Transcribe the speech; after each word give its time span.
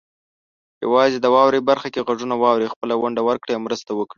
یوازې 0.85 1.17
د 1.19 1.25
"واورئ" 1.33 1.59
برخه 1.69 1.87
کې 1.93 2.05
غږونه 2.07 2.35
واورئ، 2.37 2.67
خپله 2.73 2.93
ونډه 3.01 3.21
ورکړئ 3.27 3.53
او 3.55 3.61
مرسته 3.67 3.91
وکړئ. 3.93 4.09